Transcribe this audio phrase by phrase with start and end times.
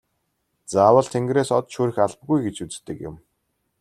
[0.71, 3.15] Заавал тэнгэрээс од шүүрэх албагүй гэж үздэг юм.